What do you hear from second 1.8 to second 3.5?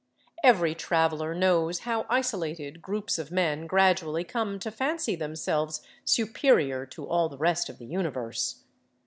how isolated groups of